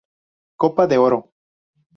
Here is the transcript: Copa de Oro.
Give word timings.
Copa 0.61 0.83
de 0.89 0.97
Oro. 1.07 1.19